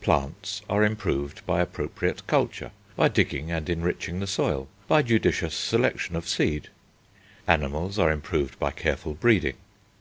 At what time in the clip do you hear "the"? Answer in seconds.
4.20-4.26